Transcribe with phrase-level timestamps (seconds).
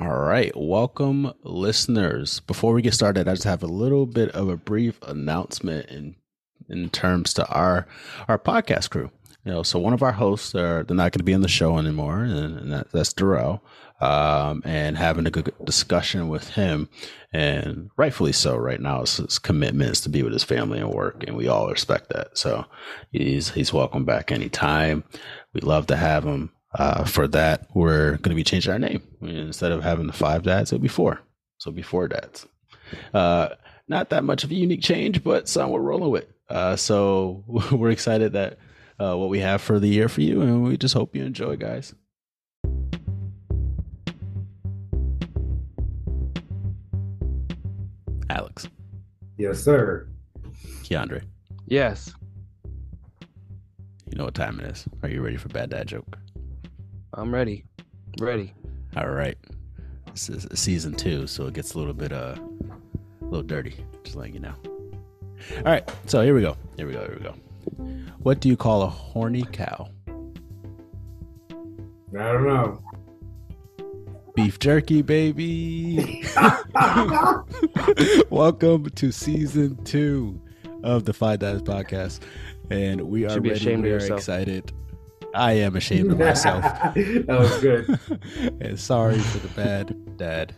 [0.00, 0.50] All right.
[0.56, 2.40] Welcome, listeners.
[2.40, 6.16] Before we get started, I just have a little bit of a brief announcement in
[6.70, 7.86] in terms to our
[8.26, 9.10] our podcast crew.
[9.44, 11.48] You know, so one of our hosts are they're not going to be in the
[11.48, 13.62] show anymore, and, and that, that's Darrell.
[14.00, 16.88] Um, and having a good discussion with him,
[17.30, 18.56] and rightfully so.
[18.56, 21.46] Right now, his, his commitment is to be with his family and work, and we
[21.46, 22.38] all respect that.
[22.38, 22.64] So
[23.12, 25.04] he's he's welcome back anytime.
[25.52, 26.52] We love to have him.
[26.74, 29.02] Uh, for that, we're going to be changing our name.
[29.22, 31.20] Instead of having the five dads, it'll be four.
[31.58, 32.46] So it'll be four dads.
[33.12, 33.50] Uh,
[33.88, 36.26] not that much of a unique change, but some we're rolling with.
[36.48, 38.58] Uh, so we're excited that
[39.00, 41.56] uh, what we have for the year for you, and we just hope you enjoy,
[41.56, 41.94] guys.
[48.28, 48.68] Alex.
[49.38, 50.08] Yes, sir.
[50.84, 51.22] Keandre.
[51.66, 52.14] Yes.
[54.06, 54.86] You know what time it is.
[55.02, 56.16] Are you ready for bad dad joke?
[57.14, 57.64] I'm ready.
[58.20, 58.52] Ready.
[58.96, 59.36] All right.
[60.12, 62.34] This is season two, so it gets a little bit uh
[63.20, 64.54] a little dirty, just letting you know.
[65.58, 66.56] All right, so here we go.
[66.76, 67.00] Here we go.
[67.00, 67.34] Here we go.
[68.18, 69.88] What do you call a horny cow?
[72.18, 72.82] I don't know.
[74.34, 76.24] Beef jerky, baby.
[78.30, 80.40] Welcome to season two
[80.82, 82.20] of the Five Dads podcast,
[82.70, 83.60] and we are Should be ready.
[83.60, 84.18] ashamed of We are yourself.
[84.20, 84.72] excited.
[85.34, 86.62] I am ashamed of myself.
[86.94, 87.98] that was good.
[88.60, 90.54] and sorry for the bad dad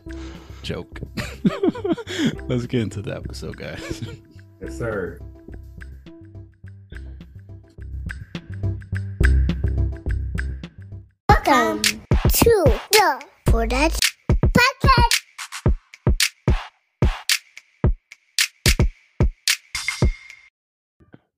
[0.63, 1.01] joke.
[2.49, 4.03] Let's get into the episode, guys.
[4.61, 5.19] Yes, sir.
[11.29, 15.12] Welcome to the Four Dads Podcast.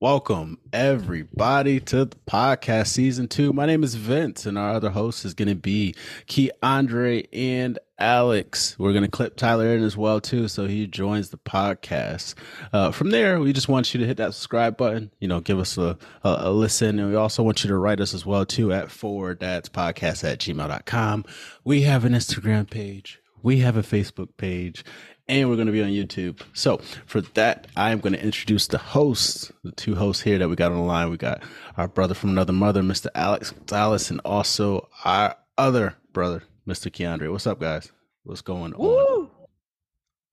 [0.05, 3.51] Welcome everybody to the podcast season two.
[3.53, 5.95] My name is Vince, and our other host is going to be
[6.27, 8.77] Key Andre and Alex.
[8.77, 12.35] We're going to clip Tyler in as well too, so he joins the podcast.
[12.71, 15.09] Uh, from there, we just want you to hit that subscribe button.
[15.19, 17.99] You know, give us a, a, a listen, and we also want you to write
[17.99, 21.25] us as well too at four dads podcast at gmail.com.
[21.63, 23.19] We have an Instagram page.
[23.41, 24.83] We have a Facebook page
[25.27, 26.41] and we're going to be on YouTube.
[26.53, 30.55] So for that, I'm going to introduce the hosts, the two hosts here that we
[30.55, 31.09] got on the line.
[31.09, 31.41] We got
[31.77, 33.07] our brother from another mother, Mr.
[33.15, 36.91] Alex Gonzalez, and also our other brother, Mr.
[36.91, 37.31] Keandre.
[37.31, 37.91] What's up, guys?
[38.23, 38.79] What's going on?
[38.79, 39.31] Woo!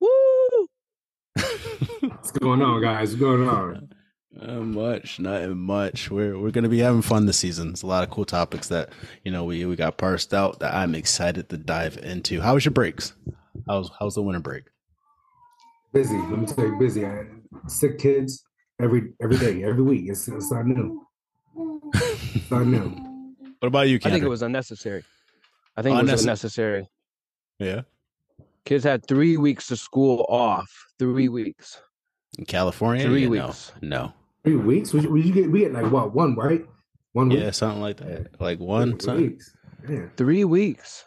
[0.00, 0.68] Woo!
[2.00, 3.10] What's going on, guys?
[3.10, 3.92] What's going on?
[4.34, 6.10] Not much, not much.
[6.10, 7.68] We're we're gonna be having fun this season.
[7.70, 8.88] It's a lot of cool topics that
[9.24, 12.40] you know we we got parsed out that I'm excited to dive into.
[12.40, 13.12] How was your breaks?
[13.68, 14.64] How's how's the winter break?
[15.92, 16.16] Busy.
[16.16, 17.04] Let me tell you, busy.
[17.04, 17.26] I had
[17.68, 18.44] sick kids
[18.80, 20.04] every every day, every week.
[20.08, 21.06] It's, it's not new.
[21.94, 23.08] It's not new.
[23.60, 24.06] What about you, Keandre?
[24.06, 25.04] I think it was unnecessary.
[25.76, 26.88] I think it was unnecessary.
[27.60, 27.82] yeah.
[28.64, 30.68] Kids had three weeks of school off.
[30.98, 31.80] Three weeks.
[32.38, 33.70] In California, Three Yeah, weeks.
[33.80, 34.12] No, no.
[34.42, 34.92] Three weeks?
[34.92, 36.12] We, we, you get, we get like what?
[36.12, 36.66] One, right?
[37.12, 37.38] One week?
[37.38, 38.40] Yeah, something like that.
[38.40, 38.92] Like one.
[38.98, 39.26] Three Something.
[39.28, 39.56] weeks.
[39.88, 40.06] Yeah.
[40.16, 41.04] Three weeks.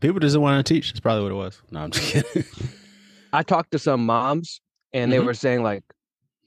[0.00, 0.88] People doesn't want to teach.
[0.90, 1.62] That's probably what it was.
[1.70, 2.44] No, I'm just kidding.
[3.32, 4.60] I talked to some moms
[4.92, 5.26] and they Mhm.
[5.26, 5.84] were saying like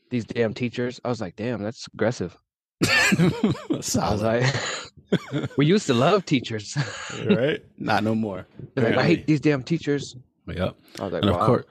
[0.10, 1.00] these damn teachers.
[1.04, 2.36] I was like, damn, that's aggressive.
[2.84, 4.46] I was like,
[5.58, 6.78] we used to love teachers.
[7.26, 7.62] right?
[7.78, 8.48] Not no more.
[8.76, 10.16] Like, I hate these damn teachers.
[10.48, 10.76] Yep.
[11.00, 11.40] I was like, And wow.
[11.40, 11.66] of course,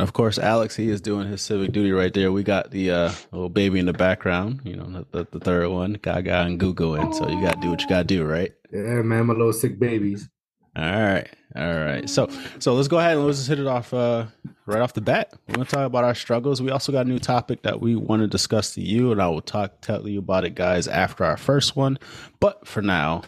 [0.00, 2.30] of course, Alex, he is doing his civic duty right there.
[2.32, 4.60] We got the uh, little baby in the background.
[4.64, 7.60] You know, the, the, the third one, Gaga and Gugu, and so you got to
[7.60, 8.52] do what you got to do, right?
[8.72, 10.28] Yeah, man, my little sick babies.
[10.78, 12.08] All right, all right.
[12.08, 12.28] So,
[12.60, 14.26] so let's go ahead and let's just hit it off uh,
[14.64, 15.32] right off the bat.
[15.48, 16.62] We're gonna talk about our struggles.
[16.62, 19.26] We also got a new topic that we want to discuss to you, and I
[19.26, 21.98] will talk tell you about it, guys, after our first one.
[22.38, 23.22] But for now,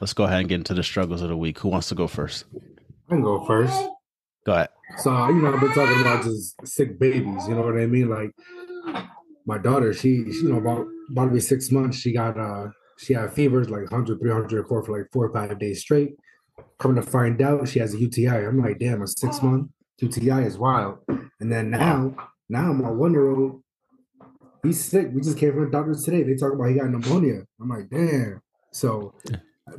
[0.00, 1.58] let's go ahead and get into the struggles of the week.
[1.58, 2.46] Who wants to go first?
[3.10, 3.78] I can go first.
[4.46, 4.70] Go ahead.
[4.96, 7.46] So you know, I've been talking about just sick babies.
[7.46, 8.08] You know what I mean?
[8.08, 8.30] Like
[9.44, 11.98] my daughter, she, she you know about about to be six months.
[11.98, 15.82] She got uh she had fevers like 100, 300, for like four or five days
[15.82, 16.14] straight.
[16.78, 18.28] Coming to find out, she has a UTI.
[18.28, 19.70] I'm like, damn, a six month
[20.00, 20.98] UTI is wild.
[21.08, 22.14] And then now,
[22.48, 23.62] now my one year old,
[24.62, 25.08] he's sick.
[25.12, 26.22] We just came from the doctor today.
[26.22, 27.42] They talk about he got pneumonia.
[27.60, 28.40] I'm like, damn.
[28.72, 29.14] So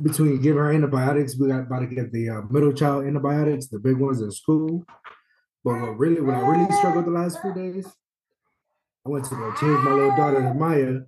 [0.02, 3.78] between giving her antibiotics, we got about to get the uh, middle child antibiotics, the
[3.78, 4.84] big ones in school.
[5.64, 7.86] But what really, when I really struggled the last few days,
[9.04, 11.00] I went to go change my little daughter to Maya,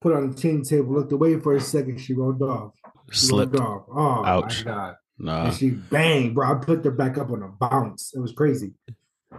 [0.00, 2.72] put on the change table, looked away for a second, she rolled off.
[3.10, 3.56] She Slipped.
[3.56, 3.84] off.
[3.90, 4.64] Oh Ouch.
[4.64, 4.94] my god.
[5.18, 5.44] Nah.
[5.46, 6.50] And she bang, bro.
[6.50, 8.12] I put her back up on a bounce.
[8.14, 8.72] It was crazy.
[8.86, 8.94] It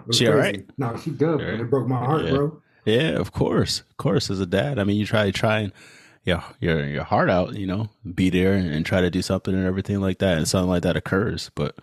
[0.08, 0.38] was She crazy.
[0.40, 0.70] right?
[0.78, 1.52] No, she good, All man.
[1.52, 1.60] right.
[1.62, 2.32] It broke my heart, Yeah.
[2.32, 2.62] bro.
[2.86, 4.30] Yeah, of course, of course.
[4.30, 5.74] As a dad, I mean, you try try and
[6.26, 9.54] your your your heart out, you know, be there and, and try to do something
[9.54, 11.52] and everything like that, and something like that occurs.
[11.56, 11.76] But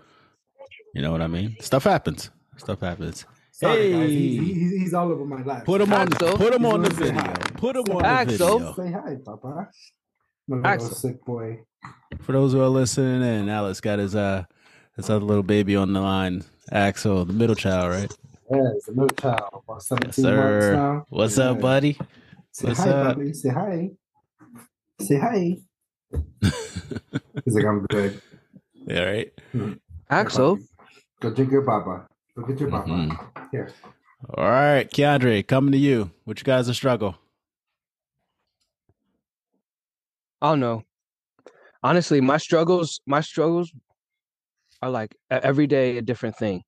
[0.95, 1.57] you know what I mean?
[1.61, 2.31] Stuff happens.
[2.57, 3.25] Stuff happens.
[3.53, 4.01] Sorry, guys.
[4.01, 4.09] Hey.
[4.17, 5.65] He's, he's, he's all over my lap.
[5.65, 6.13] Put him on.
[6.13, 6.37] Axel.
[6.37, 7.23] Put him He's on the video.
[7.57, 8.59] Put him on the Axel.
[8.59, 8.75] video.
[8.75, 9.69] Say hi, Papa.
[10.49, 10.91] My little Axel.
[10.95, 11.61] sick boy.
[12.21, 14.45] For those who are listening, and Alex got his uh
[14.97, 16.43] his other little baby on the line,
[16.73, 18.13] Axel, the middle child, right?
[18.51, 20.37] Yeah, it's a little child, about 17 Yes, sir.
[20.37, 21.07] months now.
[21.11, 21.51] What's Yeah.
[21.51, 21.99] up, buddy?
[22.53, 23.17] Say What's hi, up?
[23.17, 23.33] Bobby.
[23.35, 23.91] Say hi.
[25.01, 25.57] Say hi.
[27.45, 28.21] He's like, I'm good.
[28.89, 29.33] Yeah, right.
[30.11, 30.61] Axel,
[31.21, 32.07] Go drink your Papa.
[32.37, 32.89] Go get your Papa.
[32.89, 33.51] Mhm.
[33.51, 33.69] Here.
[34.35, 36.13] All right, Keandre, coming to you.
[36.25, 37.17] What you guys a struggle?
[40.41, 40.85] I don't know.
[41.83, 43.73] Honestly, my struggles, my struggles
[44.83, 46.63] are like every day a different thing.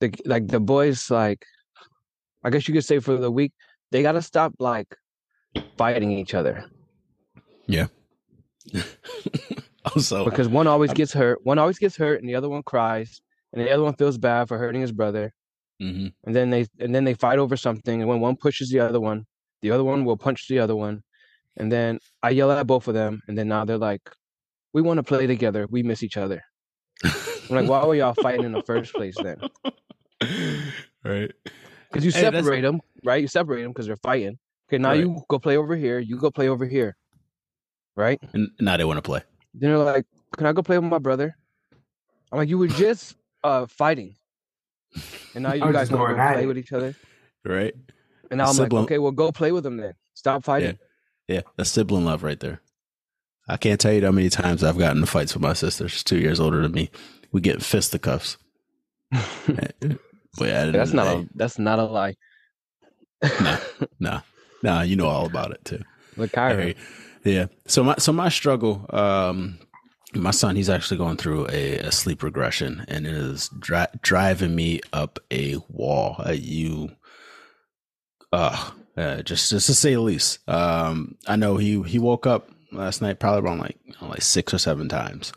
[0.00, 1.44] the like the boys, like
[2.44, 3.52] I guess you could say for the week,
[3.90, 4.96] they gotta stop like
[5.78, 6.64] fighting each other
[7.66, 7.86] Yeah.
[9.84, 13.20] also, because one always gets hurt, one always gets hurt, and the other one cries,
[13.52, 15.32] and the other one feels bad for hurting his brother,
[15.80, 18.80] hmm and then they and then they fight over something, and when one pushes the
[18.80, 19.26] other one,
[19.62, 21.02] the other one will punch the other one,
[21.56, 24.02] and then I yell at both of them, and then now they're like,
[24.72, 25.66] "We want to play together.
[25.70, 26.42] We miss each other."
[27.04, 29.36] I'm like, why were y'all fighting in the first place then?
[31.04, 31.30] right.
[31.90, 33.20] Because you Hey, separate them, right?
[33.20, 34.38] You separate them because they're fighting.
[34.68, 35.00] Okay, now Right.
[35.00, 35.98] you go play over here.
[35.98, 36.96] You go play over here,
[37.96, 38.18] right?
[38.32, 39.20] And now they want to play.
[39.52, 40.06] Then they're like,
[40.36, 41.36] "Can I go play with my brother?"
[42.30, 44.16] I'm like, "You were just uh fighting,
[45.34, 46.94] and now you guys want to play with each other."
[47.44, 47.74] Right.
[48.30, 49.92] And now I'm like, "Okay, well, go play with them then.
[50.14, 50.86] Stop fighting." Yeah,
[51.56, 52.60] that's sibling love right there.
[53.48, 55.88] I can't tell you how many times I've gotten in fights with my sister.
[55.88, 56.90] She's two years older than me.
[57.32, 58.36] We get fisticuffs.
[60.38, 62.16] But yeah, that's not a that's not a lie.
[63.40, 63.58] Nah.
[64.00, 64.20] nah,
[64.62, 64.82] nah.
[64.82, 65.82] You know all about it too.
[66.16, 66.62] Look, Kyra.
[66.62, 66.74] Hey,
[67.24, 67.46] yeah.
[67.66, 68.86] So my so my struggle.
[68.90, 69.58] Um,
[70.14, 74.54] my son, he's actually going through a, a sleep regression, and it is dri- driving
[74.54, 76.16] me up a wall.
[76.18, 76.90] Uh, you,
[78.30, 80.46] uh, uh, just just to say the least.
[80.48, 84.52] Um, I know he he woke up last night probably around like know, like six
[84.52, 85.32] or seven times,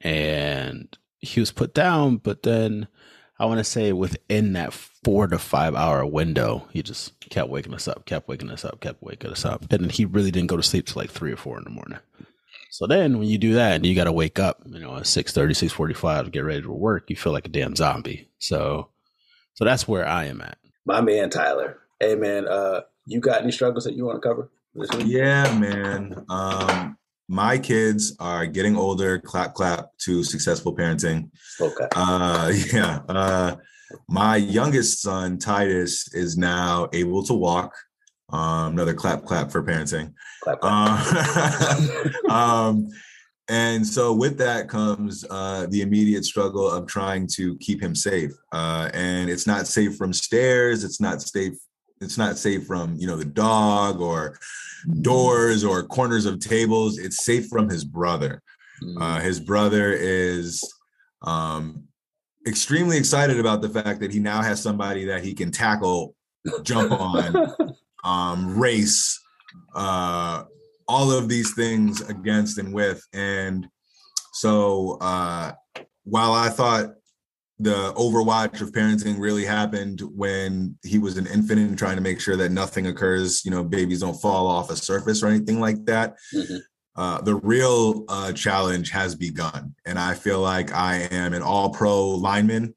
[0.00, 2.16] and he was put down.
[2.16, 2.88] But then
[3.38, 7.74] I want to say within that four to five hour window, he just kept waking
[7.74, 9.72] us up, kept waking us up, kept waking us up.
[9.72, 11.98] And he really didn't go to sleep till like three or four in the morning.
[12.70, 15.02] So then when you do that and you got to wake up, you know, at
[15.02, 18.28] 6.30, 6.45 to get ready to work, you feel like a damn zombie.
[18.38, 18.90] So,
[19.54, 20.58] so that's where I am at.
[20.84, 21.78] My man Tyler.
[22.00, 25.06] Hey man, uh, you got any struggles that you want to cover this week?
[25.06, 26.24] Yeah, man.
[26.30, 26.96] Um,
[27.28, 29.18] my kids are getting older.
[29.18, 31.28] Clap, clap to successful parenting.
[31.60, 31.86] Okay.
[31.94, 33.00] Uh, yeah.
[33.06, 33.56] Uh,
[34.08, 37.74] my youngest son Titus is now able to walk.
[38.30, 40.14] Um, another clap, clap for parenting.
[40.42, 42.10] Clap, clap.
[42.28, 42.88] Uh, um,
[43.48, 48.32] and so with that comes uh, the immediate struggle of trying to keep him safe.
[48.52, 50.82] Uh, and it's not safe from stairs.
[50.82, 51.58] It's not safe.
[52.00, 54.38] It's not safe from you know the dog or
[55.02, 56.98] doors or corners of tables.
[56.98, 58.42] It's safe from his brother.
[58.82, 60.64] Mm, Uh, his brother is
[61.22, 61.84] um,
[62.46, 66.14] extremely excited about the fact that he now has somebody that he can tackle,
[66.62, 67.54] jump on,
[68.04, 69.20] um, race,
[69.74, 70.44] uh,
[70.88, 73.06] all of these things against and with.
[73.12, 73.68] And
[74.32, 75.52] so uh,
[76.04, 76.94] while I thought
[77.60, 82.18] the overwatch of parenting really happened when he was an infant and trying to make
[82.18, 85.84] sure that nothing occurs, you know, babies don't fall off a surface or anything like
[85.84, 86.16] that.
[86.34, 86.62] Mhm.
[86.96, 89.74] Uh, the real uh, challenge has begun.
[89.84, 92.74] And I feel like I am an all pro lineman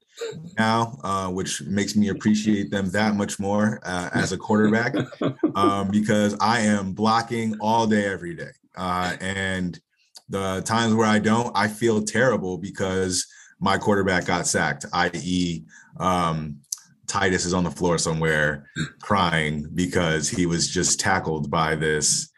[0.58, 4.94] now, uh, which makes me appreciate them that much more uh, as a quarterback
[5.54, 8.52] um, because I am blocking all day, every day.
[8.76, 9.80] Uh, and
[10.28, 13.26] the times where I don't, I feel terrible because
[13.60, 15.62] my quarterback got sacked, i.e.,
[15.98, 16.60] um,
[17.06, 18.66] Titus is on the floor somewhere
[19.02, 22.30] crying because he was just tackled by this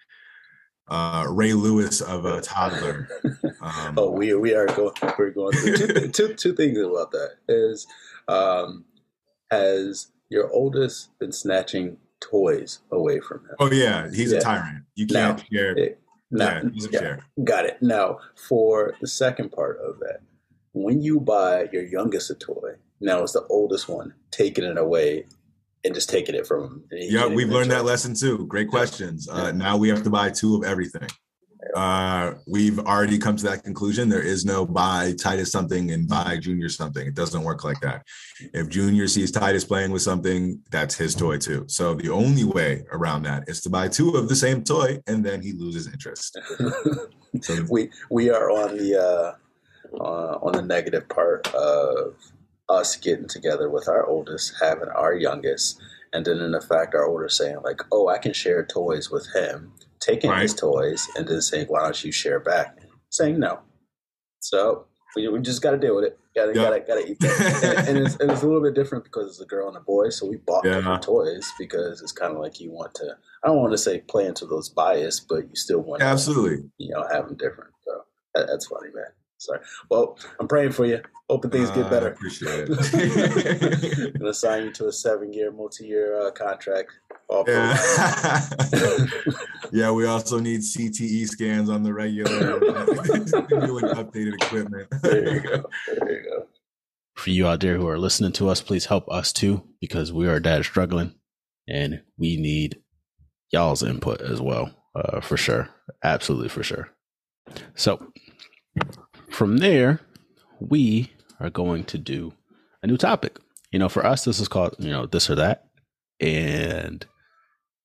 [0.89, 3.09] uh, Ray Lewis of a toddler.
[3.61, 4.93] Um, oh, we we are going.
[5.19, 7.35] We're going through two, two two things about that.
[7.49, 7.87] Is
[8.29, 8.85] um,
[9.51, 13.55] has your oldest been snatching toys away from him?
[13.61, 14.39] oh yeah, he's Yeah.
[14.39, 14.85] a tyrant.
[14.97, 15.77] You can't share.
[15.79, 17.21] It- now, yeah, he's a yeah, share.
[17.45, 17.79] got it.
[17.81, 18.19] Now,
[18.49, 20.19] for the second part of that,
[20.77, 25.25] when you buy your youngest a toy, now it's the oldest one taking it away
[25.85, 26.85] and just taking it from him.
[26.91, 28.47] Yeah, we've learned that lesson too.
[28.47, 29.27] Great questions.
[29.29, 29.51] Uh, Yeah.
[29.53, 31.09] now we have to buy two of everything.
[31.75, 34.09] Uh, we've already come to that conclusion.
[34.09, 37.07] There is no buy Titus something and buy Junior something.
[37.07, 38.05] It doesn't work like that.
[38.53, 41.65] If Junior sees Titus playing with something, that's his toy too.
[41.69, 45.25] So the only way around that is to buy two of the same toy, and
[45.25, 46.39] then he loses interest.
[47.43, 49.33] So we we are on the uh,
[50.01, 52.15] uh, on the negative part of
[52.69, 55.81] us getting together with our oldest, having our youngest,
[56.13, 59.73] and then in fact our oldest saying like, "Oh, I can share toys with him,"
[60.01, 62.79] taking his toys, and then saying, "Why don't you share back?"
[63.11, 63.61] Saying no.
[64.41, 66.19] So we, we just got to deal with it.
[66.35, 66.63] Got to Yeah.
[66.65, 67.79] gotta gotta eat that.
[67.89, 69.81] and, and, it's, and it's a little bit different because it's a girl and a
[69.81, 70.11] boy.
[70.11, 70.75] So we bought Yeah.
[70.77, 73.17] different toys because it's kind of like you want to.
[73.43, 76.69] I don't want to say play into those bias, but you still want to absolutely.
[76.79, 77.71] you know, have them different.
[77.85, 78.03] So
[78.35, 79.07] that, that's funny, man.
[79.39, 79.61] Sorry.
[79.91, 81.01] Well, I'm praying for you.
[81.29, 82.09] Hoping things get Uh, better.
[82.09, 84.07] appreciate it.
[84.07, 86.93] I'm gonna sign you to a seven-year, multi-year uh, contract.
[87.49, 88.47] Yeah.
[89.73, 92.61] yeah, we also need CTE scans on the regular.
[92.61, 94.89] New and updated equipment.
[95.03, 95.65] There you go.
[95.89, 96.47] There you go.
[97.17, 100.29] For you out there who are listening to us, please help us too, because we
[100.29, 101.15] are dad struggling
[101.67, 102.81] and we need
[103.51, 105.69] y'all's input as well, uh, for sure.
[106.05, 106.91] Absolutely, for sure.
[107.75, 108.13] So
[109.37, 110.01] from there,
[110.61, 112.33] we are going to do
[112.83, 113.39] a new topic.
[113.71, 115.69] You know, for us, this is called, you know, this or that.
[116.19, 117.05] And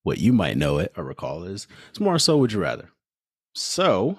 [0.03, 2.89] what you might know it or recall is it's more so would you rather.
[3.53, 4.17] So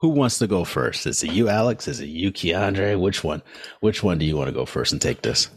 [0.00, 1.06] who wants to go first?
[1.06, 1.86] Is it you, Alex?
[1.86, 3.00] Is it you, Keandre?
[3.00, 3.42] Which one?
[3.80, 5.48] Which one do you want to go first and take this?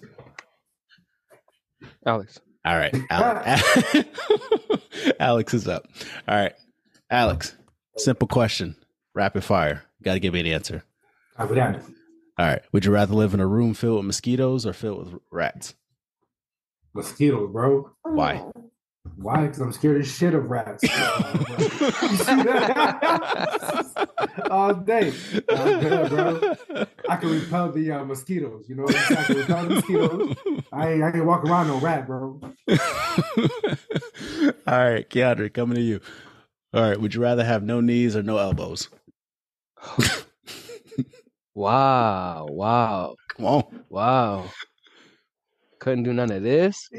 [2.05, 2.39] Alex.
[2.63, 3.95] All right, Alex.
[5.19, 5.87] Alex is up.
[6.27, 6.53] All right,
[7.09, 7.55] Alex.
[7.97, 8.75] Simple question,
[9.15, 9.83] rapid fire.
[10.03, 10.83] Got to give me an answer.
[11.39, 11.81] Copy that.
[12.37, 12.61] All right.
[12.73, 15.73] Would you rather live in a room filled with mosquitoes or filled with rats?
[16.93, 17.91] Mosquitoes, bro.
[18.03, 18.43] Why?
[19.15, 19.47] Why?
[19.47, 20.83] Because I'm scared as shit of rats.
[21.69, 24.09] You see that?
[24.51, 25.13] All day.
[25.49, 26.55] I'm good, bro.
[27.07, 28.65] I can repel the uh, mosquitoes.
[28.67, 29.19] You know, what I'm saying?
[29.19, 30.35] I can repel the mosquitoes.
[30.73, 32.41] I ain't, I can walk around no rat, bro.
[32.41, 32.77] All
[34.67, 36.01] right, Keandre, coming to you.
[36.73, 36.99] All right.
[36.99, 38.89] Would you rather have no knees or no elbows?
[41.59, 42.47] Wow.
[42.49, 43.15] Wow.
[43.27, 43.83] Come on.
[43.89, 44.45] Wow.
[45.79, 46.89] Couldn't do none of this.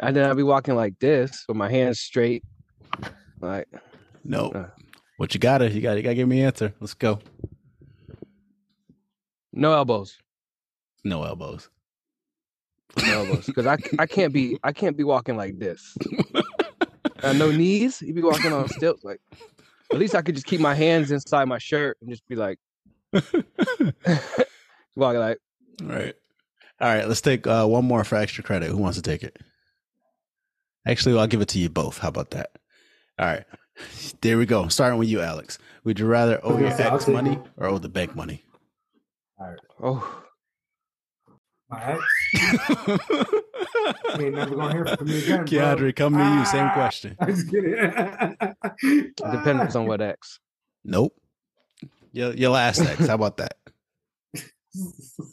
[0.00, 2.42] And then I'd be walking like this with my hands straight.
[3.40, 3.68] Like,
[4.24, 4.48] no.
[4.48, 4.70] Uh.
[5.16, 5.70] What you gotta?
[5.70, 5.98] You gotta.
[5.98, 6.74] You gotta give me an answer.
[6.80, 7.20] Let's go.
[9.52, 10.18] no elbows.
[11.04, 11.70] No elbows.
[13.06, 13.46] No elbows.
[13.46, 15.96] Because I, I can't be I can't be walking like this.
[17.22, 18.02] Uh, no knees.
[18.02, 19.02] You be walking on stilts.
[19.02, 19.18] Like
[19.92, 22.58] at least I could just keep my hands inside my shirt and just be like
[24.96, 25.38] walking like
[25.82, 26.14] All right.
[26.80, 27.06] All right.
[27.06, 28.70] Let's take uh, one more for extra credit.
[28.70, 29.38] Who wants to take it?
[30.86, 31.98] Actually, I'll give it to you both.
[31.98, 32.50] How about that?
[33.18, 33.44] All right.
[34.20, 34.68] There we go.
[34.68, 35.58] Starting with you, Alex.
[35.82, 37.40] Would you rather owe your ex money it.
[37.56, 38.44] or owe the bank money?
[39.38, 39.58] All right.
[39.82, 40.22] Oh
[41.68, 41.98] My
[42.34, 43.30] ex
[44.18, 45.36] ain't never gonna hear from me again.
[45.38, 45.44] bro.
[45.46, 46.44] Keandre, coming to you.
[46.46, 46.74] Same Ah!
[46.74, 47.16] question.
[47.20, 47.74] I'm just kidding.
[47.74, 50.40] it depends on what ex.
[50.84, 51.14] Nope.
[52.12, 53.06] Your, your last ex.
[53.06, 53.56] How about that?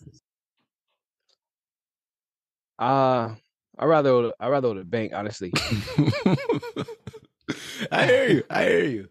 [2.79, 3.35] Uh
[3.77, 5.51] I rather owe I rather owe the bank, honestly.
[7.91, 8.43] I hear you.
[8.49, 9.09] I hear you.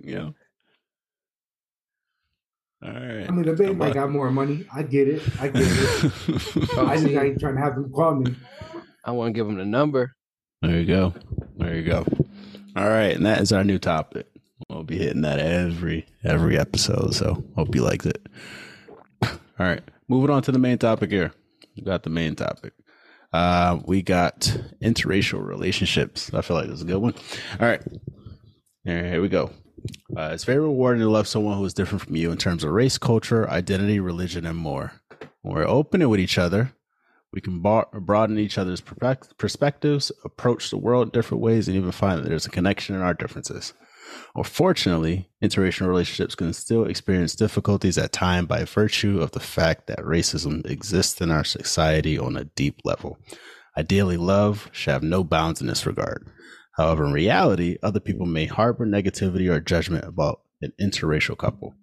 [0.00, 0.34] You know.
[2.84, 3.28] All right.
[3.28, 4.66] I mean, the bank might got more money.
[4.74, 5.22] I get it.
[5.40, 5.68] I get it.
[6.78, 8.34] I just see, ain't trying to have them call me.
[9.04, 10.14] I want to give them the number.
[10.62, 11.14] There you go.
[11.56, 12.06] There you go.
[12.76, 14.26] All right, and that is our new topic.
[14.68, 17.14] We'll be hitting that every every episode.
[17.14, 18.26] So hope you liked it.
[19.22, 21.32] All right, moving on to the main topic here.
[21.76, 22.72] We got the main topic.
[23.32, 24.40] Uh, we got
[24.82, 26.32] interracial relationships.
[26.32, 27.14] I feel like this is a good one.
[27.60, 27.82] All right,
[28.84, 29.50] here, here we go.
[30.16, 32.70] Uh, it's very rewarding to love someone who is different from you in terms of
[32.70, 34.92] race, culture, identity, religion, and more.
[35.42, 36.72] When we're open with each other,
[37.32, 41.92] we can bar- broaden each other's perspec- perspectives, approach the world different ways, and even
[41.92, 43.72] find that there's a connection in our differences.
[44.34, 50.00] Unfortunately, interracial relationships can still experience difficulties at times by virtue of the fact that
[50.00, 53.18] racism exists in our society on a deep level.
[53.76, 56.28] Ideally, love should have no bounds in this regard.
[56.76, 61.74] However, in reality, other people may harbor negativity or judgment about an interracial couple.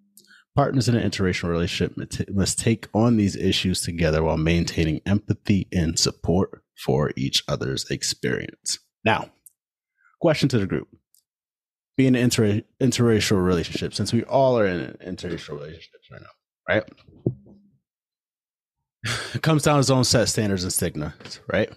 [0.60, 1.96] Partners in an interracial relationship
[2.34, 8.78] must- take on these issues together while maintaining empathy and support for each other's experience.
[9.06, 9.32] Now,
[10.20, 10.90] question to the group.
[11.96, 16.28] Being an inter- interracial relationship, since we all are in interracial relationships right now,
[16.68, 16.84] right?
[19.34, 21.72] It comes down to its own set standards and stigmas, right?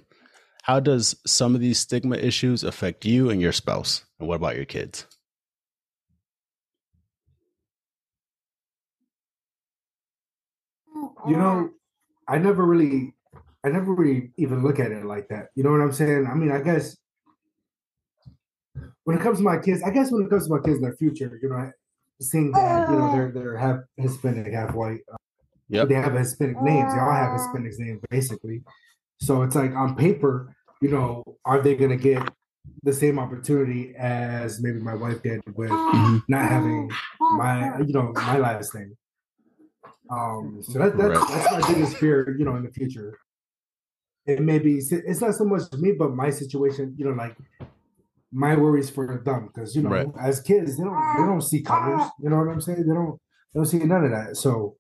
[0.65, 4.05] How does some of these stigma issues affect you and your spouse?
[4.19, 5.07] And what about your kids?
[11.29, 11.71] You know,
[12.29, 13.15] I never really,
[13.65, 15.49] I never really even look at it like that.
[15.55, 16.27] You know what I'm saying?
[16.27, 16.97] I mean, I guess
[19.05, 20.83] when it comes to my kids, I guess when it comes to my kids in
[20.83, 21.71] their future, you know,
[22.21, 25.01] seeing that you know they're they're half Hispanic, half white.
[25.13, 25.17] Uh,
[25.69, 25.89] Yep.
[25.89, 26.93] They have Hispanic names.
[26.93, 28.63] They all have Hispanic names, basically.
[29.21, 32.29] So it's like on paper, you know, are they going to get
[32.83, 36.25] the same opportunity as maybe my wife did with Mhm.
[36.29, 38.95] not having my, you know, my last name?
[40.13, 41.29] Um, so that, that's Right.
[41.29, 43.19] that's my biggest fear, you know, in the future.
[44.27, 47.37] It may be it's not so much me, but my situation, you know, like
[48.31, 50.07] my worries for them because you know, Right.
[50.21, 52.07] as kids, they don't they don't see colors.
[52.23, 52.87] You know what I'm saying?
[52.87, 53.19] They don't
[53.53, 54.37] they don't see none of that.
[54.37, 54.77] So,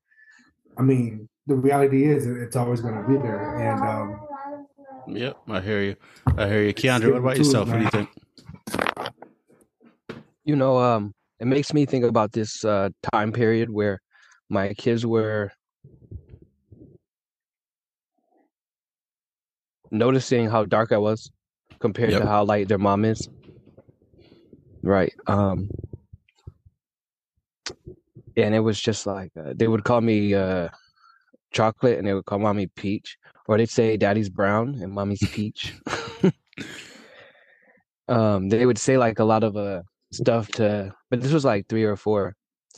[0.78, 3.56] I mean, the reality is it's always going to be there.
[3.58, 4.20] And um,
[5.08, 5.96] Yep, I hear you.
[6.36, 6.74] I hear you.
[6.74, 7.10] Keandre.
[7.10, 7.68] what about yourself?
[7.68, 8.08] What do you think?
[10.44, 14.00] You know, um, it makes me think about this uh, time period where
[14.52, 15.50] my kids were
[19.90, 21.30] noticing how dark I was
[21.80, 22.20] compared Yep.
[22.20, 23.28] to how light their mom is.
[24.82, 25.12] Right.
[25.26, 25.70] Um,
[28.36, 30.68] and it was just like uh, they would call me uh,
[31.52, 33.16] chocolate, and they would call mommy peach,
[33.46, 35.74] or they'd say daddy's brown and mommy's peach.
[38.08, 39.82] um, they would say like a lot of uh
[40.12, 42.34] stuff to, but this was like three or four,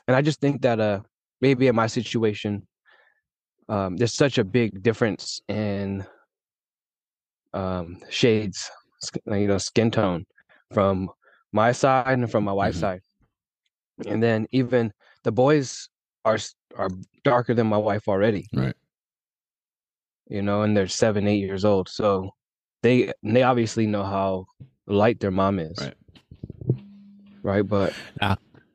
[0.07, 1.01] and I just think that uh
[1.45, 2.53] maybe in my situation,
[3.69, 5.85] um, there's such a big difference in
[7.63, 7.89] um
[8.21, 8.59] shades,
[9.27, 10.23] you know, skin tone
[10.77, 10.97] from
[11.53, 12.87] my side and from my wife's Mhm.
[12.87, 13.03] side,
[14.11, 14.93] and then even
[15.27, 15.89] the boys
[16.25, 16.39] are
[16.81, 16.91] are
[17.31, 18.45] darker than my wife already.
[18.63, 18.77] Right.
[20.37, 22.31] You know, and they're seven, eight years old, so
[22.83, 24.47] they they obviously know how
[24.87, 25.79] light their mom is.
[25.81, 25.97] Right.
[27.51, 27.93] Right, but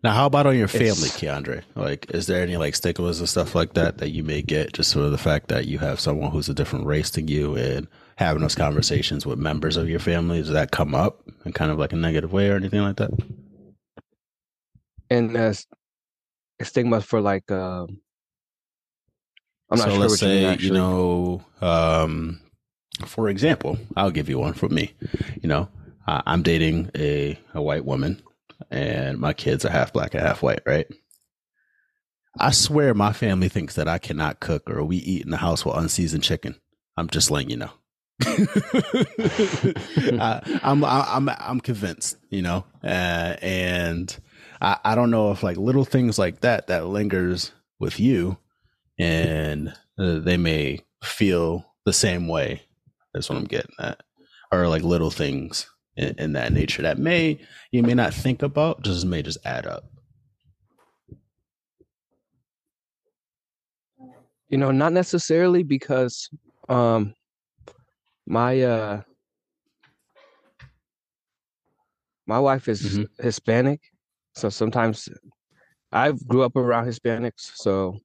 [0.02, 1.64] Now, how about on your family, It's- Keandre?
[1.76, 4.94] Like, is there any like stigmas and stuff like that that you may get just
[4.94, 8.42] for the fact that you have someone who's a different race than you and having
[8.42, 10.40] those conversations with members of your family?
[10.40, 13.12] Does that come up in kind of like a negative way or anything like that?
[15.12, 15.52] and uh,
[16.62, 18.00] stigmas for like um
[19.72, 22.40] I'm not so sure let's what you mean say, you know, um,
[23.06, 24.94] for example, I'll give you one for me.
[25.42, 25.68] You know,
[26.08, 28.22] I'm dating a, a white woman
[28.72, 30.88] and my kids are half black and half white, right?
[32.38, 35.66] I swear my family thinks that I cannot cook or we eat in the house
[35.66, 36.56] with unseasoned chicken.
[36.96, 37.72] I'm just letting you know.
[40.20, 44.16] I, I'm I'm I'm convinced, you know, uh, and
[44.62, 48.38] I, I don't know if like little things like that that lingers with you,
[49.00, 52.64] and uh, they may feel the same way.
[53.14, 54.02] That's what I'm getting at,
[54.52, 55.70] or like little things
[56.00, 57.40] in, in that nature that may
[57.72, 59.84] you may not think about, just may just add up.
[64.50, 66.30] you know, not necessarily because
[66.68, 67.14] um
[68.28, 69.02] my uh
[72.28, 73.08] my wife is Mhm.
[73.20, 73.82] Hispanic,
[74.36, 75.10] so sometimes
[75.92, 77.98] I grew up around Hispanics, so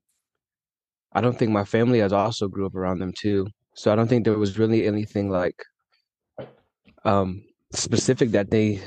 [1.12, 3.46] I don't think my family has also grew up around them too.
[3.74, 5.62] So I don't think there was really anything like
[7.04, 8.80] um specific that they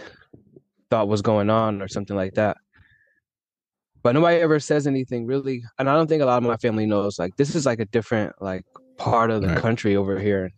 [0.89, 2.57] thought was going on or something like that.
[4.03, 6.85] But nobody ever says anything really, and I don't think a lot of my family
[6.85, 7.19] knows.
[7.19, 8.63] Like this is like a different like
[8.97, 9.57] part of the Right.
[9.57, 10.49] country over here.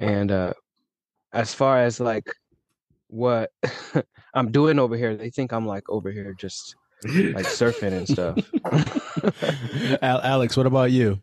[0.00, 0.52] And uh
[1.32, 2.24] as far as like
[3.08, 3.50] what
[4.34, 8.50] I'm doing over here, they think I'm like over here just like surfing and stuff.
[10.02, 11.20] Alex, what about you?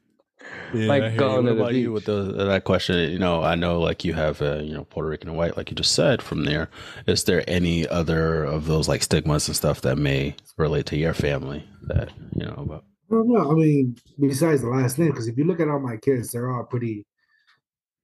[0.73, 1.17] Yeah, Like I you.
[1.19, 1.93] going to the about you beach.
[1.93, 3.11] with the, that question?
[3.11, 5.69] You know, I know like you have uh, you know Puerto Rican and white, like
[5.69, 6.21] you just said.
[6.21, 6.69] From there,
[7.07, 11.13] is there any other of those like stigmas and stuff that may relate to your
[11.13, 12.85] family that you know about?
[13.11, 13.51] I don't know.
[13.51, 16.49] I mean, besides the last name, because if you look at all my kids, they're
[16.51, 17.05] all pretty.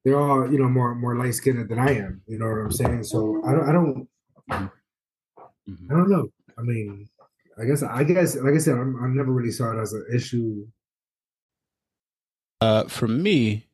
[0.06, 2.22] They're all, you know, more more light skinned than I am.
[2.28, 3.04] You know what I'm saying?
[3.04, 4.08] So I don't, I don't,
[4.50, 6.30] I don't know.
[6.58, 7.10] I mean,
[7.60, 10.06] I guess, I guess, like I said, I'm, I never really saw it as an
[10.14, 10.66] issue.
[12.62, 13.66] Uh, for me,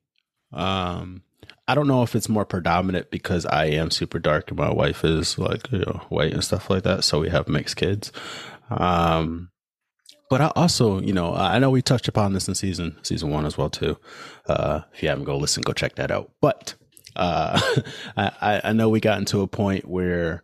[0.53, 1.23] um,
[1.67, 5.03] I don't know if it's more predominant because I am super dark and my wife
[5.03, 7.03] is like you know white and stuff like that.
[7.03, 8.11] So we have mixed kids.
[8.69, 9.49] Um,
[10.29, 13.45] but I also, you know, I know we touched upon this in season season one
[13.45, 13.97] as well too.
[14.47, 16.31] Uh, if you haven't go listen, go check that out.
[16.41, 16.75] But
[17.15, 17.59] uh,
[18.17, 20.43] I, I- I know we got into a point where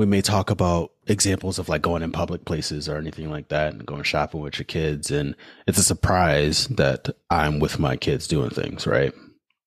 [0.00, 3.74] we may talk about examples of like going in public places or anything like that
[3.74, 5.36] and going shopping with your kids and
[5.66, 9.12] it's a surprise that I'm with my kids doing things, right?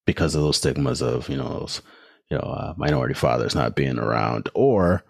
[0.07, 1.83] Because of those stigmas of, you know, those
[2.31, 5.03] you know uh, minority fathers not being around or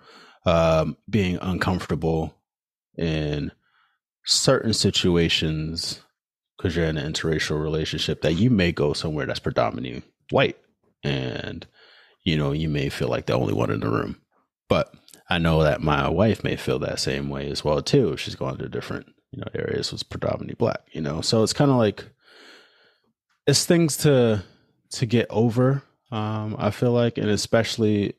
[0.46, 2.36] um, being uncomfortable
[2.98, 3.50] in
[4.26, 6.02] certain situations
[6.58, 10.58] because you're in an interracial relationship that you may go somewhere that's predominantly white
[11.02, 11.66] and
[12.26, 14.18] you know you may feel like the only one in the room
[14.74, 14.92] but
[15.30, 18.34] i know that my wife may feel that same way as well too if she's
[18.34, 21.78] going to different you know areas was predominantly black you know so it's kind of
[21.78, 22.06] like
[23.46, 24.44] it's things to
[24.90, 28.14] to get over um i feel like and especially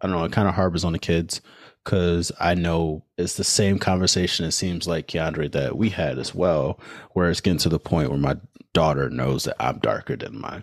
[0.00, 1.40] i don't know it kind of harbors on the kids
[1.82, 4.44] because I know it's the same conversation.
[4.44, 6.78] It seems like Keandre that we had as well,
[7.12, 8.36] where it's getting to the point where my
[8.74, 10.62] daughter knows that I'm darker than my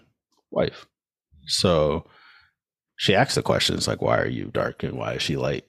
[0.51, 0.85] wife.
[1.47, 2.05] So
[2.97, 5.65] she asks the questions like, "Why are you dark and why is she light?"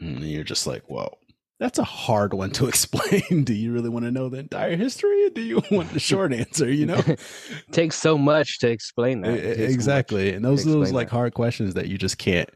[0.00, 1.16] And you're just like, whoa,
[1.60, 3.44] that's a hard one to explain.
[3.44, 6.32] do you really want to know the entire history, or do you want the short
[6.32, 6.70] answer?
[6.70, 7.02] You know,
[7.70, 9.62] takes so much to explain that.
[9.62, 11.14] exactly, and those are those like that.
[11.14, 12.50] hard questions that you just can't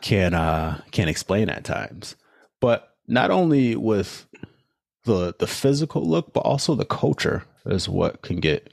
[0.00, 2.16] can uh can't explain at times.
[2.60, 4.26] But not only with
[5.04, 8.72] the the physical look, but also the culture is what can get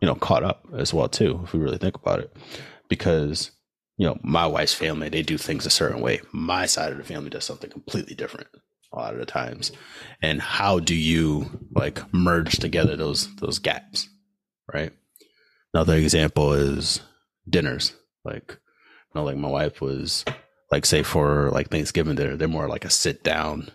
[0.00, 2.34] you know caught up as well too, if we really think about it.
[2.94, 3.50] Because
[3.96, 6.20] you know, my wife's family they do things a certain way.
[6.32, 8.48] My side of the family does something completely different
[8.92, 9.72] a lot of the times.
[10.22, 14.08] And how do you like merge together those those gaps,
[14.72, 14.92] right?
[15.72, 17.00] Another example is
[17.48, 17.94] dinners.
[18.24, 20.24] Like, you know, like my wife was
[20.70, 23.70] like say for like Thanksgiving dinner, they're more like a sit down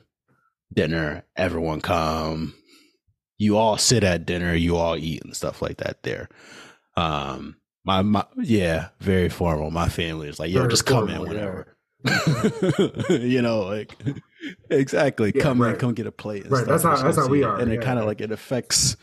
[0.74, 1.24] dinner.
[1.36, 2.56] Everyone come,
[3.38, 6.04] you all sit at dinner, you all eat and stuff like that.
[6.04, 6.30] There,
[6.96, 7.58] um,
[7.90, 9.72] my my yeah, very formal.
[9.72, 11.76] My family is like, yo, just come in whenever.
[13.10, 13.96] you know, like
[14.70, 15.32] exactly.
[15.34, 15.74] Yeah, come right.
[15.74, 16.46] in, come get a plate.
[16.50, 16.68] right.
[16.68, 17.60] That's how that's how we are.
[17.60, 17.80] And yeah.
[17.80, 18.96] it kind of like it affects,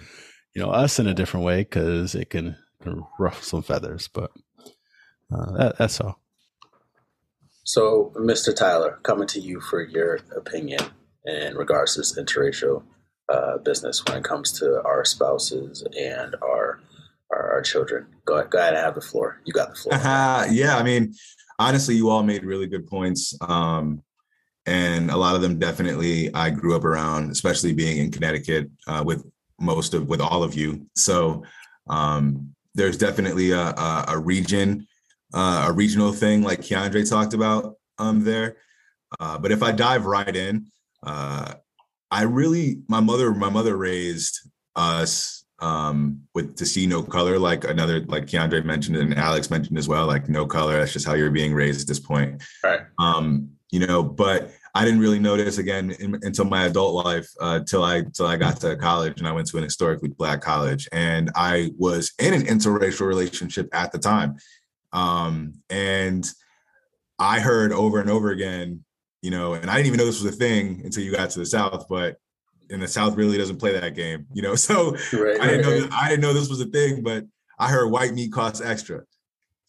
[0.55, 4.09] you know, us in a different way because it can, can ruffle some feathers.
[4.09, 4.31] But
[5.35, 6.21] uh, that, that's all.
[7.65, 8.55] So, Mr.
[8.55, 10.79] Tyler, coming to you for your opinion
[11.25, 12.85] in regards to this interracial
[13.29, 16.79] uh, business when it comes to our spouses and our
[17.31, 18.07] our, our children.
[18.25, 19.41] Go ahead, go ahead and have the floor.
[19.45, 19.95] You got the floor.
[20.51, 21.15] yeah, I mean,
[21.59, 23.37] honestly, you all made really good points.
[23.41, 24.03] Um,
[24.67, 29.03] and a lot of them definitely I grew up around, especially being in Connecticut uh,
[29.07, 29.25] with
[29.61, 30.87] most of with all of you.
[30.97, 31.45] So
[31.89, 34.87] um, there's definitely a, a, a region
[35.35, 38.57] uh, a regional thing like Keandre talked about um, there.
[39.21, 40.67] Uh, but if I dive right in,
[41.03, 41.55] uh,
[42.11, 47.65] I really my mother my mother raised us um, with to see no color, like
[47.65, 50.79] another like Keandre mentioned and Alex mentioned as well, like no color.
[50.79, 52.43] That's just how you're being raised at this point.
[52.63, 52.81] Right.
[52.99, 57.61] Um, you know, but I didn't really notice again in, until my adult life, uh,
[57.61, 60.89] till I till I got to college and I went to an historically black college,
[60.93, 64.37] and I was in an interracial relationship at the time.
[64.93, 66.31] Um, and
[67.19, 68.85] I heard over and over again,
[69.23, 71.39] you know, and I didn't even know this was a thing until you got to
[71.39, 72.19] the South, but
[72.71, 74.55] in the South really doesn't play that game, you know.
[74.67, 75.89] So right, I didn't know.
[75.93, 77.25] I didn't know this was a thing, but
[77.59, 79.03] I heard white meat costs extra,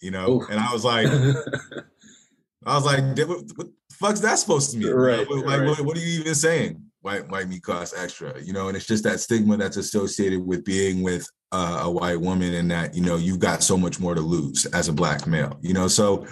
[0.02, 0.50] you know, Oof.
[0.50, 1.08] and I was like,
[2.66, 4.92] I was like, what, what the fuck's that supposed to mean?
[4.92, 5.30] Right.
[5.30, 5.68] Like, right.
[5.68, 6.82] What, what, are you even saying?
[7.02, 10.66] White white meat costs extra, you know, and it's just that stigma that's associated with
[10.66, 14.14] being with uh, a white woman and that you know you've got so much more
[14.14, 15.88] to lose as a black male you know?
[15.88, 16.26] So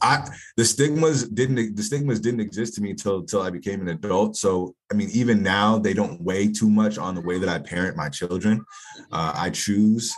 [0.00, 3.88] i the stigmas didn't the stigmas didn't exist to me till till i became an
[3.88, 4.36] adult.
[4.36, 7.58] So i mean even now they don't weigh too much on the way that i
[7.58, 8.64] parent my children.
[9.12, 10.14] Uh, i choose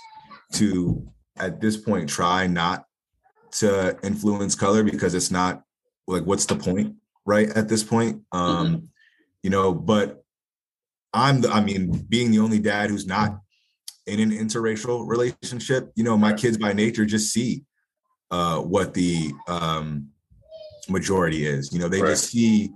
[0.52, 1.06] to
[1.36, 2.84] at this point try not
[3.52, 5.62] to influence color because it's not
[6.06, 8.22] like what's the point right at this point?
[8.30, 8.84] Um mm-hmm.
[9.42, 10.22] you know but
[11.12, 13.40] i'm the i mean being the only dad who's not
[14.06, 17.64] in an interracial relationship, you know, my kids by nature just see
[18.30, 20.08] uh, what the um,
[20.88, 21.72] majority is.
[21.72, 22.10] You know, they right.
[22.10, 22.70] just see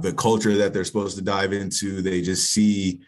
[0.00, 2.02] the culture that they're supposed to dive into.
[2.02, 3.00] They just see,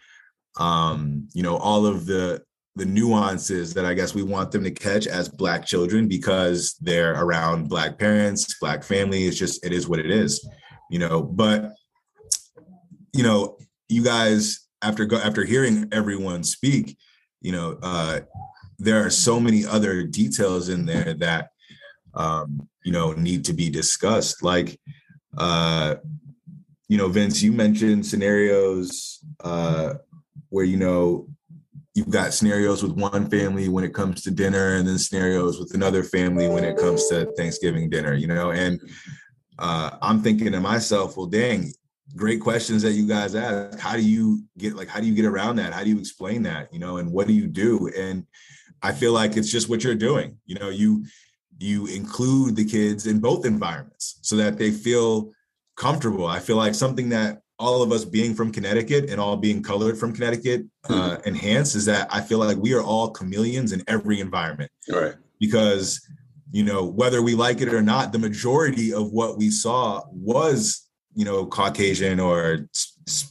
[0.58, 2.42] um, you know, all of the
[2.74, 7.12] the nuances that I guess we want them to catch as black children because they're
[7.22, 9.24] around black parents, black family.
[9.24, 10.48] It's just it is what it is,
[10.90, 11.22] you know.
[11.22, 11.72] But
[13.14, 13.58] you know,
[13.88, 16.96] you guys after go after hearing everyone speak,
[17.42, 18.20] you know, uh,
[18.78, 21.50] there are so many other details in there that
[22.14, 24.42] um, you know need to be discussed.
[24.42, 24.78] Like,
[25.36, 25.96] uh,
[26.88, 29.94] you know, Vince, you mentioned scenarios uh,
[30.48, 31.28] where you know
[31.94, 35.74] you've got scenarios with one family when it comes to dinner, and then scenarios with
[35.74, 38.14] another family when it comes to Thanksgiving dinner.
[38.14, 38.80] You know, and
[39.58, 41.72] uh, I'm thinking to myself, well, dang,
[42.16, 45.24] great questions that you guys ask how do you get like how do you get
[45.24, 48.26] around that how do you explain that you know and what do you do and
[48.82, 51.04] i feel like it's just what you're doing you know you
[51.58, 55.30] you include the kids in both environments so that they feel
[55.76, 56.26] comfortable.
[56.26, 59.96] I feel like something that all of us being from Connecticut and all being colored
[59.96, 61.28] from Connecticut uh, Mm-hmm.
[61.28, 65.14] enhance is that I feel like we are all chameleons in every environment Right.
[65.38, 66.00] because
[66.50, 70.88] you know whether we like it or not the majority of what we saw was
[71.14, 72.66] you know caucasian or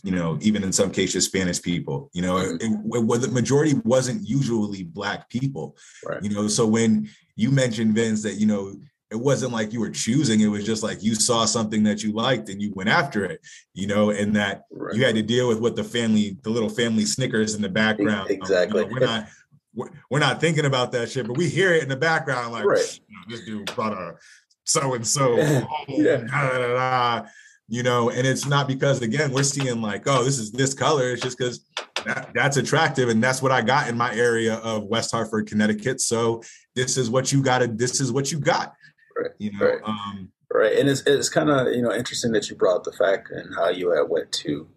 [0.04, 4.84] you know even in some cases spanish people you know well, the majority wasn't usually
[4.84, 6.22] black people Right.
[6.24, 8.76] you know so when you mentioned vince that you know
[9.10, 12.12] it wasn't like you were choosing it was just like you saw something that you
[12.13, 13.39] liked and you went after it
[13.74, 14.96] you know and that Right.
[14.96, 18.22] you had to deal with what the family the little family snickers in the background
[18.22, 18.84] Um, you know, Exactly.
[18.84, 19.28] we're not
[19.74, 22.65] we're, we're not thinking about that shit but we hear it in the background like
[22.65, 23.00] Right.
[23.30, 24.15] this dude brought a
[24.65, 25.38] so and so.
[27.71, 31.12] You know and it's not because again we're seeing like oh this is this color
[31.12, 31.65] it's just because
[32.05, 36.01] that, that's attractive and that's what i got in my area of west hartford connecticut
[36.01, 36.43] so
[36.75, 38.73] this is what you got to this is what you got
[39.17, 39.79] Right, you know right.
[39.84, 42.91] um Right, and it's it's kind of you know interesting that you brought up the
[42.91, 44.67] fact and how you had went to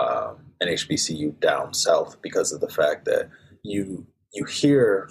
[0.00, 3.28] um, an HBCU down south because of the fact that
[3.62, 5.08] you you hear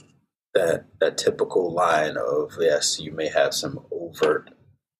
[0.56, 4.49] that that typical line of yes you may have some overt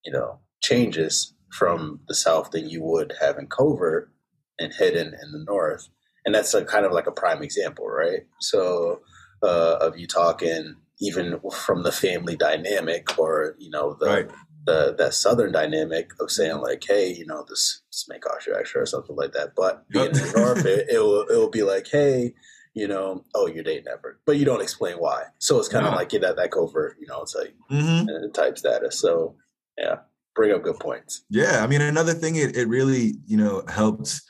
[0.06, 4.12] you know changes from the south than you would have in covert
[4.60, 5.90] and hidden in the north
[6.26, 9.02] and that's a kind of like a prime example right so
[9.44, 14.30] uh, of you talking even from the family dynamic or you know the right
[14.66, 18.54] the that southern dynamic of saying like, hey, you know, this this may cost you
[18.56, 19.56] extra or something like that.
[19.56, 22.36] But being in the north, it, it will it will be like, hey,
[22.74, 25.24] you know, oh, you're dating Everett, but you don't explain why.
[25.40, 28.10] So it's kind of like yeah, that that covert, you know, it's like Mhm.
[28.10, 29.00] uh, type status.
[29.00, 29.38] So
[29.78, 30.00] yeah,
[30.40, 31.26] bring up good points.
[31.30, 34.22] Yeah, I mean, another thing it, it really, you know, helped,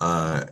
[0.00, 0.46] uh,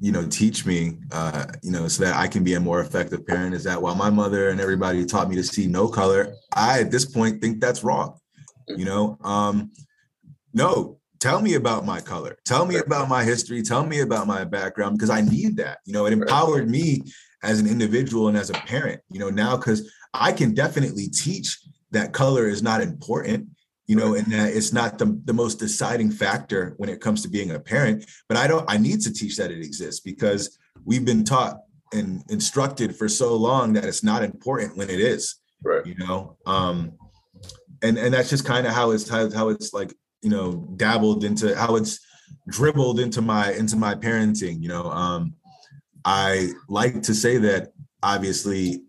[0.00, 3.24] you know, teach me, uh, you know, so that I can be a more effective
[3.24, 6.80] parent is that while my mother and everybody taught me to see no color, I
[6.80, 8.18] at this point think that's wrong.
[8.66, 9.70] You know, um,
[10.52, 14.42] no, tell me about my color, tell me about my history, tell me about my
[14.42, 15.78] background because I need that.
[15.84, 17.02] You know, it empowered me
[17.44, 19.00] as an individual and as a parent.
[19.08, 21.56] You know, now because I can definitely teach
[21.92, 23.50] that color is not important
[23.88, 27.28] you know, and that it's not the, the most deciding factor when it comes to
[27.28, 28.04] being a parent.
[28.28, 31.56] But I don't, I need to teach that it exists because we've been taught
[31.94, 35.84] and instructed for so long that it's not important when it is, Right.
[35.86, 36.36] you know.
[36.46, 36.92] Um,
[37.82, 41.24] and and that's just kind of how it's how, how it's like, you know, dabbled
[41.24, 41.98] into how it's
[42.48, 44.90] dribbled into my into my parenting, you know.
[44.90, 45.34] Um,
[46.04, 47.72] I like to say that
[48.02, 48.82] obviously,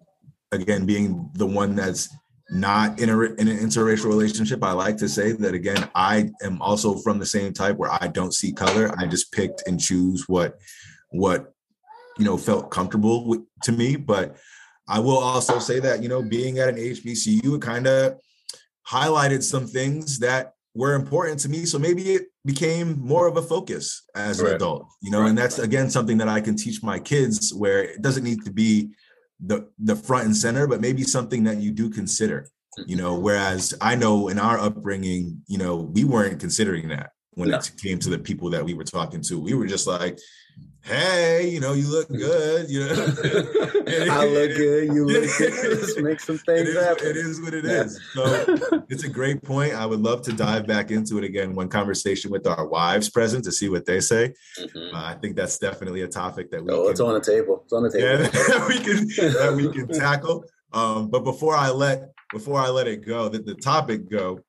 [0.51, 2.09] again, being the one that's
[2.51, 6.61] not in, a, in an interracial relationship, I like to say that again, I am
[6.61, 8.91] also from the same type where I don't see color.
[8.97, 10.57] I just picked and choose what
[11.11, 11.53] what
[12.17, 13.95] you know felt comfortable with, to me.
[13.95, 14.37] But
[14.87, 18.17] I will also say that you know being at an HBCU, it kind of
[18.87, 21.65] highlighted some things that were important to me.
[21.65, 25.29] So maybe it became more of a focus as an adult, you know, Right.
[25.29, 28.51] and that's again something that I can teach my kids where it doesn't need to
[28.51, 28.89] be
[29.39, 32.49] the the front and center, but maybe something that you do consider,
[32.85, 33.17] you know.
[33.17, 37.57] Whereas I know in our upbringing, you know, we weren't considering that when No.
[37.57, 39.39] it came to the people that we were talking to.
[39.39, 40.19] We were just like,
[40.83, 42.93] "Hey, you know, you look good," you know.
[44.11, 44.85] I look good.
[44.93, 45.53] You look good.
[45.81, 47.07] Let's make some things is, happen.
[47.07, 47.83] it is what it Yeah.
[47.83, 47.99] is.
[48.13, 49.73] So it's a great point.
[49.73, 53.43] I would love to dive back into it again one conversation with our wives present
[53.45, 54.33] to see what they say.
[54.59, 54.93] Mhm.
[54.93, 57.61] Uh, I think that's definitely a topic that we Oh, can, it's on the table.
[57.63, 58.31] It's on the yeah, table.
[58.31, 60.43] that we can that we can tackle.
[60.73, 64.39] Um, but before I let before I let it go, the, the topic go.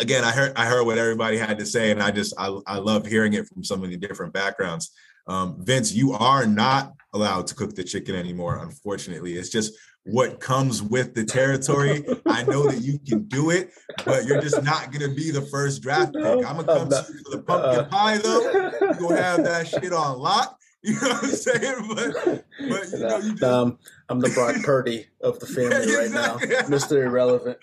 [0.00, 2.78] Again, I heard I heard what everybody had to say, and I just I, I
[2.78, 4.90] love hearing it from so many different backgrounds.
[5.26, 8.58] Um, Vince, you are not allowed to cook the chicken anymore.
[8.62, 12.04] Unfortunately, it's just what comes with the territory.
[12.26, 13.70] I know that you can do it,
[14.04, 16.24] but you're just not gonna be the first draft pick.
[16.24, 18.40] I'm gonna come to you for the pumpkin pie though.
[18.80, 20.58] You're gonna have that shit on lock.
[20.86, 21.88] You know what I'm saying?
[21.88, 23.78] But but you know, you just, um,
[24.10, 26.36] I'm the Brock Purdy of the family Yeah, right now.
[26.68, 27.02] Mr.
[27.02, 27.56] Irrelevant.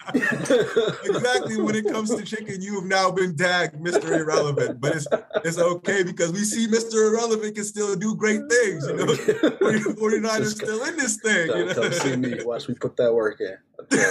[1.06, 4.10] exactly when it comes to chicken, you have now been tagged Mr.
[4.20, 4.82] Irrelevant.
[4.82, 5.08] But it's
[5.46, 7.12] it's okay because we see Mr.
[7.12, 8.88] Irrelevant can still do great things.
[8.88, 11.48] You know, 49ers Just still in this thing.
[11.48, 11.74] You Come, know?
[11.76, 12.44] come see me.
[12.44, 13.56] Watch me put that work in.
[13.92, 14.02] and,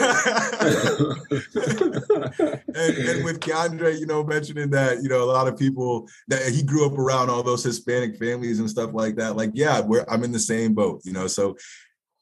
[2.75, 6.63] and with Keandre, you know, mentioning that, you know, a lot of people that he
[6.63, 9.37] grew up around all those Hispanic families and stuff like that.
[9.37, 11.27] Like, yeah, we're I'm in the same boat, you know.
[11.27, 11.57] So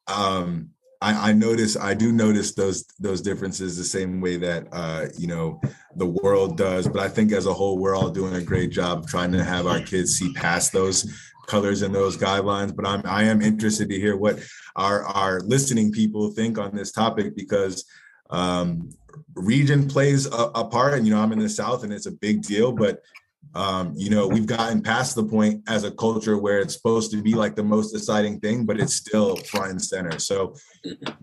[0.06, 5.06] um I, I notice I do notice those those differences the same way that uh,
[5.16, 5.61] you know
[5.96, 6.88] the world does.
[6.88, 9.66] But I think as a whole, we're all doing a great job trying to have
[9.66, 11.06] our kids see past those
[11.52, 12.72] colors and those guidelines.
[12.76, 14.37] But I'm I am interested to hear what
[14.76, 17.76] our our listening people think on this topic because
[18.30, 18.68] Um,
[19.34, 22.18] region plays a, a part, and you know I'm in the South, and it's a
[22.26, 22.70] big deal.
[22.72, 22.94] But
[23.54, 27.22] um, you know we've gotten past the point as a culture where it's supposed to
[27.22, 30.18] be like the most exciting thing, but it's still front and center.
[30.18, 30.54] So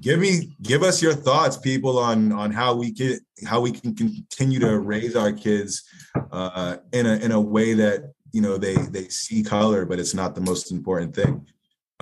[0.01, 0.31] give me
[0.71, 3.19] give us your thoughts, people, on on how we can
[3.51, 5.71] how we can continue to raise our kids
[6.37, 10.13] uh, in a in a way that you know they they see color, but it's
[10.13, 11.47] not the most important thing.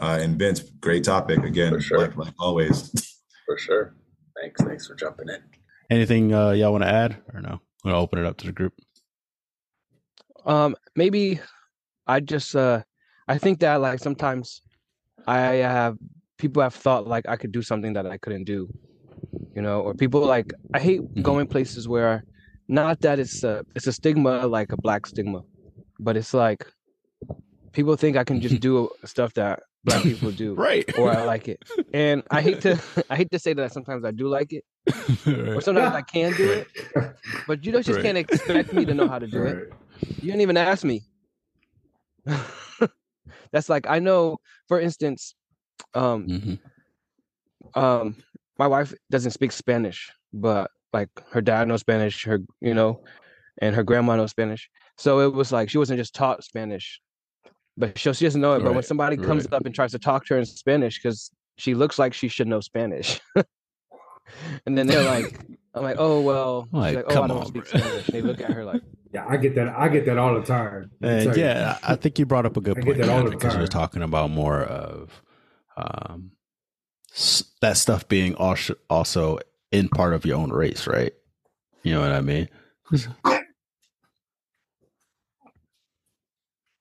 [0.02, 1.98] Uh, and Vince, great topic again, For sure.
[2.00, 2.90] like, like always.
[3.46, 3.96] For sure.
[4.42, 4.64] Thanks.
[4.64, 5.38] Thanks for jumping in.
[5.92, 7.52] Anything uh, y'all want to add or no?
[7.86, 8.74] I'm gonna open it up to the group.
[10.46, 11.40] Um, maybe
[12.08, 12.82] I just uh
[13.28, 14.62] I think that like sometimes
[15.28, 15.40] I
[15.78, 15.98] have
[16.40, 18.68] people have thought like I could do something that I couldn't do.
[19.56, 21.22] You know, or people like I hate Mhm.
[21.22, 22.24] going places where
[22.68, 25.44] not that it's a it's a stigma like a black stigma,
[26.00, 26.66] but it's like
[27.74, 30.86] people think I can just do stuff that black people do Right.
[30.98, 31.60] or I like it.
[31.94, 34.64] And I hate to I hate to say that sometimes I do like it
[35.56, 36.68] or sometimes I can do it,
[37.48, 38.02] but you just Right.
[38.04, 39.58] can't expect me to know how to do it.
[40.22, 41.04] You didn't even ask me.
[43.52, 45.36] That's like I know, for instance,
[45.94, 46.60] um, Mhm.
[47.76, 48.16] um,
[48.58, 53.04] my wife doesn't speak Spanish, but like her dad knows Spanish, her you know,
[53.62, 54.70] and her grandma knows Spanish.
[54.98, 57.02] So it was like she wasn't just taught Spanish,
[57.78, 58.60] but she, she doesn't know it.
[58.60, 59.54] But when Right, somebody comes right.
[59.54, 62.48] up and tries to talk to her in Spanish, because she looks like she should
[62.48, 63.20] know Spanish,
[64.66, 65.40] and then they're like,
[65.74, 68.10] "I'm like, oh well," she's Like, like, "Oh, come I don't on, speak bro." Spanish."
[68.10, 68.82] And they look at her like,
[69.14, 69.68] Yeah, I get that.
[69.78, 70.90] I get that all the time.
[71.00, 72.98] Let And tell yeah, I I think you brought up a good I get point
[73.00, 75.22] that all the because you're talking about more of
[75.78, 76.32] um,
[77.62, 79.38] that stuff being also also
[79.72, 81.14] in part of your own race, right?
[81.84, 82.50] You know what I mean?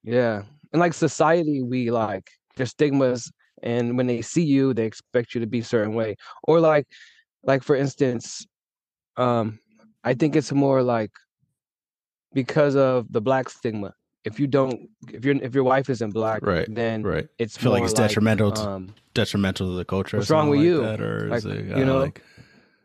[0.05, 0.43] Yeah.
[0.73, 3.31] And like society, we like there's stigmas
[3.62, 6.17] and when they see you, they expect you to be a certain way.
[6.45, 6.87] Or like
[7.45, 8.47] like for instance,
[9.17, 9.59] um,
[10.05, 11.11] I think it's more like
[12.33, 13.95] because of the black stigma.
[14.25, 17.29] If you don't if your if your wife isn't black, Right, then Right.
[17.38, 20.17] it's feel like it's detrimental to, um detrimental to the culture.
[20.17, 20.83] what's wrong with like you?
[20.83, 22.23] That, or Like, it you know, like,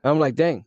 [0.03, 0.65] I'm like, dang.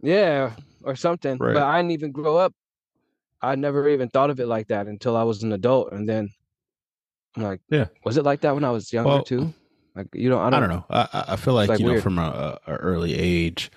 [0.00, 1.38] Yeah, or something.
[1.38, 1.54] Right.
[1.54, 2.54] But I didn't even grow up.
[3.40, 5.92] I never even thought of it like that until I was an adult.
[5.92, 6.30] And then
[7.36, 7.86] I'm like, Yeah.
[8.04, 9.52] was it like that when I was younger Well, too?
[9.94, 10.84] Like, you know, I I don't, don't, know.
[10.90, 13.70] I, I- I feel like, like you know from a, a, early age,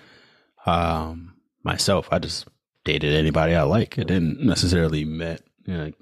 [0.66, 2.46] um, myself, I just
[2.84, 3.98] dated anybody I like.
[3.98, 5.94] It didn't necessarily met you know, you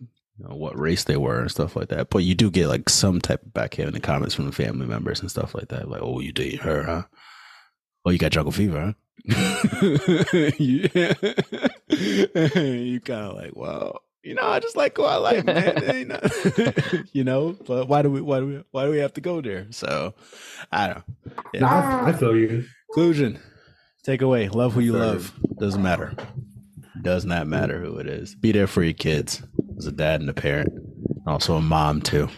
[0.48, 2.10] know, what race they were and stuff like that.
[2.10, 4.86] But you do get like some type of backhand in the comments from the family
[4.86, 5.88] members and stuff like that.
[5.88, 7.02] Like, oh, you dating her, huh?
[8.04, 8.94] Oh, you got jungle fever,
[9.28, 10.52] huh?
[10.58, 11.12] yeah.
[12.54, 16.20] you kind of like, well, you know, I just like who I like, man.
[17.12, 17.56] You know?
[17.66, 19.66] but why do we, why do we, why do we have to go there?
[19.70, 20.14] So,
[20.70, 20.96] I don't.
[20.96, 21.32] know.
[21.54, 21.60] Yeah.
[21.60, 22.64] Nah, I, feel you.
[22.92, 23.38] Conclusion.
[24.04, 24.48] Take away.
[24.48, 25.32] Love who you love.
[25.58, 26.14] Doesn't matter.
[27.02, 28.34] Does not matter who it is.
[28.34, 29.42] Be there for your kids.
[29.78, 30.70] As a dad and a parent.
[31.26, 32.28] Also a mom too.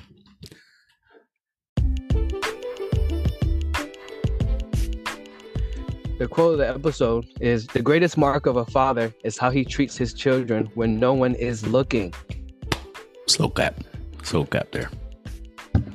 [6.23, 9.65] The quote of the episode is the greatest mark of a father is how he
[9.65, 12.15] treats his children when no one is looking.
[13.27, 13.83] Slow clap.
[14.23, 14.89] Slow clap there.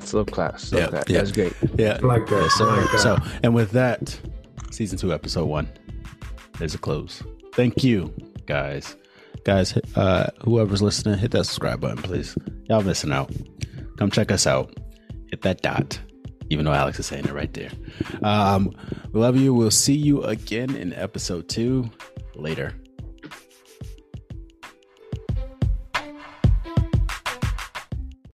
[0.00, 0.60] Slow clap.
[0.60, 1.08] Slow Yeah, clap.
[1.08, 1.18] yeah.
[1.20, 1.54] That's great.
[1.78, 1.98] Yeah.
[2.02, 2.42] I like that.
[2.42, 2.68] Yes, sir.
[2.68, 2.98] I like that.
[2.98, 4.20] So, and with that,
[4.70, 5.66] season two, episode one
[6.60, 7.22] is a close.
[7.54, 8.12] Thank you,
[8.44, 8.96] guys.
[9.44, 12.36] Guys, uh, whoever's listening, hit that subscribe button, please.
[12.68, 13.32] Y'all missing out.
[13.96, 14.76] Come check us out.
[15.30, 15.98] Hit that dot.
[16.50, 17.70] Even though Alex is saying it right there.
[18.22, 18.74] Um,
[19.12, 19.52] we love you.
[19.52, 21.90] We'll see you again in episode two.
[22.34, 22.72] Later.